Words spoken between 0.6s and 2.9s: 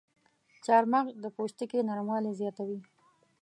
چارمغز د پوستکي نرموالی زیاتوي.